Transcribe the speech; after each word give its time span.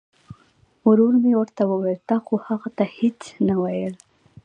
ورو 0.87 1.07
مې 1.23 1.33
ورته 1.39 1.63
وویل 1.71 1.99
تا 2.09 2.17
خو 2.25 2.33
هغه 2.47 2.69
ته 2.77 2.85
هیڅ 2.97 3.19
نه 3.47 3.55
ویل. 3.63 3.95